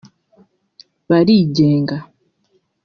barigenga 1.09 1.97